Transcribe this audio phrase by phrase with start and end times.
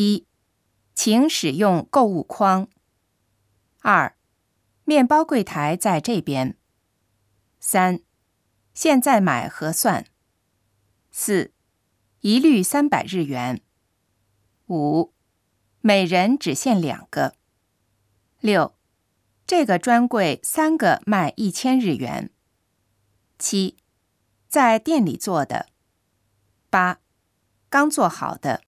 [0.00, 0.28] 一
[0.94, 2.68] 请使用购物筐。
[3.80, 4.16] 二
[4.84, 6.56] 面包柜台在这边。
[7.58, 7.98] 三
[8.72, 10.06] 现在买合算。
[11.10, 11.52] 四
[12.20, 13.60] 一律三百日元。
[14.68, 15.12] 五
[15.80, 17.34] 每人只限两个。
[18.38, 18.76] 六
[19.48, 22.30] 这个专柜三个卖一千日元。
[23.36, 23.76] 七
[24.46, 25.66] 在店里做的。
[26.70, 27.00] 八
[27.68, 28.67] 刚做好的。